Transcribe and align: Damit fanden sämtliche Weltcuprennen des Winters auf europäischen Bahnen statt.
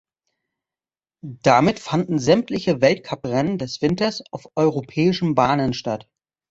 Damit 1.23 1.77
fanden 1.77 2.17
sämtliche 2.17 2.81
Weltcuprennen 2.81 3.59
des 3.59 3.83
Winters 3.83 4.23
auf 4.31 4.49
europäischen 4.55 5.35
Bahnen 5.35 5.75
statt. 5.75 6.07